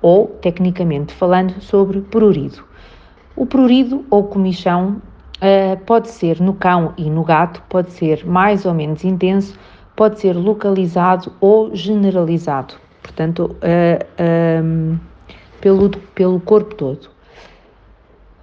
[0.00, 2.64] ou, tecnicamente falando, sobre prurido.
[3.34, 5.00] O prurido ou comichão
[5.36, 9.58] uh, pode ser no cão e no gato, pode ser mais ou menos intenso,
[9.94, 14.98] pode ser localizado ou generalizado, portanto, uh, um,
[15.60, 17.15] pelo, pelo corpo todo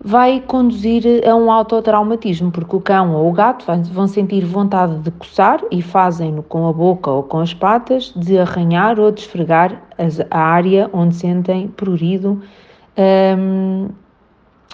[0.03, 5.11] vai conduzir a um autotraumatismo, porque o cão ou o gato vão sentir vontade de
[5.11, 9.81] coçar e fazem-no com a boca ou com as patas, de arranhar ou de esfregar
[10.29, 12.41] a área onde sentem prurido
[13.37, 13.87] um,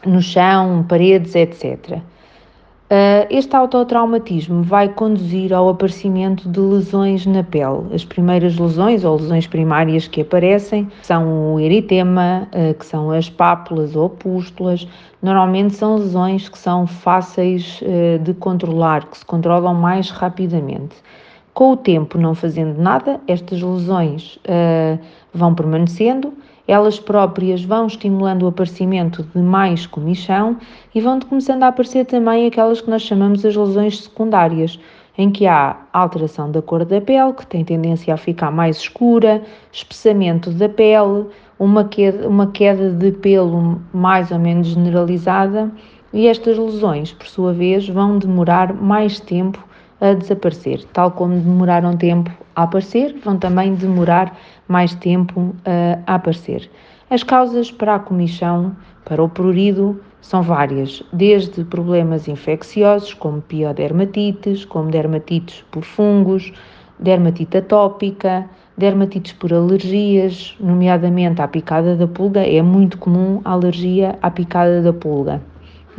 [0.05, 2.01] no chão, paredes, etc.
[2.91, 7.85] Uh, este autotraumatismo vai conduzir ao aparecimento de lesões na pele.
[7.93, 13.29] As primeiras lesões ou lesões primárias que aparecem são o eritema, uh, que são as
[13.29, 14.87] pápulas ou pústulas.
[15.21, 20.95] Normalmente são lesões que são fáceis uh, de controlar, que se controlam mais rapidamente.
[21.53, 24.39] Com o tempo, não fazendo nada, estas lesões
[25.33, 26.31] vão permanecendo
[26.69, 30.55] elas próprias vão estimulando o aparecimento de mais comichão
[30.93, 34.79] e vão começando a aparecer também aquelas que nós chamamos as lesões secundárias,
[35.17, 39.41] em que há alteração da cor da pele, que tem tendência a ficar mais escura,
[39.71, 41.25] espessamento da pele,
[41.57, 45.71] uma queda, uma queda de pelo mais ou menos generalizada,
[46.13, 49.67] e estas lesões, por sua vez, vão demorar mais tempo
[50.01, 50.83] a desaparecer.
[50.93, 56.69] Tal como demoraram tempo a aparecer, vão também demorar mais tempo uh, a aparecer.
[57.09, 58.75] As causas para a comichão,
[59.05, 66.53] para o prurido, são várias, desde problemas infecciosos, como piodermatites, como dermatites por fungos,
[66.99, 68.45] dermatite atópica,
[68.77, 72.45] dermatites por alergias, nomeadamente à picada da pulga.
[72.45, 75.41] É muito comum a alergia à picada da pulga.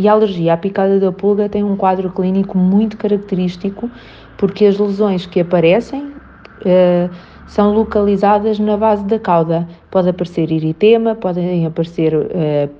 [0.01, 3.91] E a alergia à picada da pulga tem um quadro clínico muito característico,
[4.39, 7.11] porque as lesões que aparecem uh,
[7.47, 9.69] são localizadas na base da cauda.
[9.91, 12.71] Pode aparecer eritema, podem aparecer uh,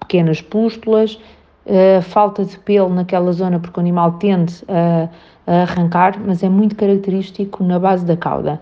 [0.00, 1.20] pequenas pústulas,
[1.66, 5.10] uh, falta de pelo naquela zona, porque o animal tende a,
[5.46, 8.58] a arrancar, mas é muito característico na base da cauda.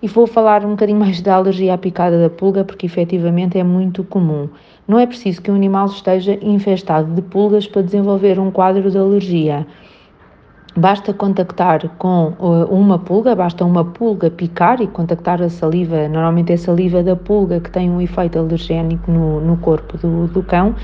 [0.00, 3.64] E vou falar um bocadinho mais da alergia à picada da pulga, porque efetivamente é
[3.64, 4.48] muito comum.
[4.86, 8.96] Não é preciso que o animal esteja infestado de pulgas para desenvolver um quadro de
[8.96, 9.66] alergia.
[10.76, 16.52] Basta contactar com uh, uma pulga, basta uma pulga picar e contactar a saliva, normalmente
[16.52, 20.44] é a saliva da pulga que tem um efeito alergénico no, no corpo do, do
[20.44, 20.76] cão,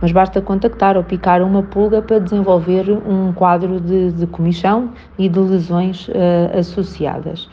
[0.00, 5.28] mas basta contactar ou picar uma pulga para desenvolver um quadro de, de comichão e
[5.28, 7.48] de lesões uh, associadas.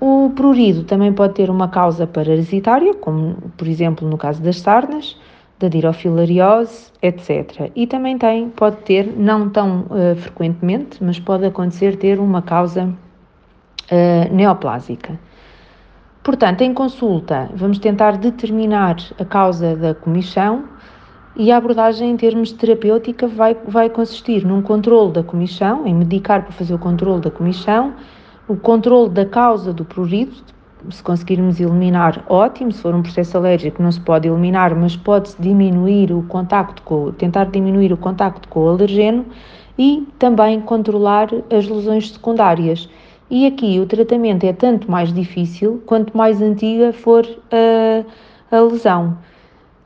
[0.00, 5.16] O prurido também pode ter uma causa parasitária, como por exemplo no caso das sarnas,
[5.58, 7.70] da dirofilariose, etc.
[7.74, 12.84] E também tem, pode ter, não tão uh, frequentemente, mas pode acontecer ter uma causa
[12.84, 15.18] uh, neoplásica.
[16.22, 20.64] Portanto, em consulta, vamos tentar determinar a causa da comichão
[21.34, 26.42] e a abordagem em termos terapêutica vai, vai consistir num controle da comichão, em medicar
[26.42, 27.94] para fazer o controle da comichão,
[28.48, 30.32] o controle da causa do prurido,
[30.90, 32.72] se conseguirmos eliminar, ótimo.
[32.72, 37.12] Se for um processo alérgico, não se pode eliminar, mas pode-se diminuir o contacto com,
[37.12, 39.26] tentar diminuir o contacto com o alergeno
[39.78, 42.88] e também controlar as lesões secundárias.
[43.30, 49.18] E aqui o tratamento é tanto mais difícil quanto mais antiga for a, a lesão.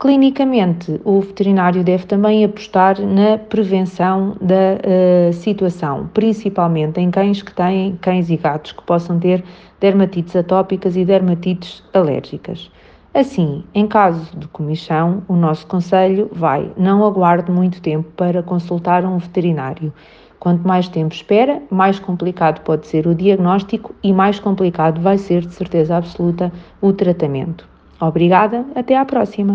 [0.02, 7.54] Clinicamente, o veterinário deve também apostar na prevenção da uh, situação, principalmente em cães que
[7.54, 9.44] têm cães e gatos que possam ter
[9.78, 12.68] dermatites atópicas e dermatites alérgicas.
[13.14, 19.04] Assim, em caso de comichão, o nosso conselho vai não aguarde muito tempo para consultar
[19.04, 19.92] um veterinário.
[20.40, 25.42] Quanto mais tempo espera, mais complicado pode ser o diagnóstico e mais complicado vai ser,
[25.42, 27.68] de certeza absoluta, o tratamento.
[28.00, 29.54] Obrigada, até à próxima!